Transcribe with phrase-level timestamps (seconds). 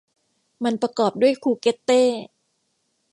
[0.63, 2.03] มันประกอบด้วยคูเกตเต้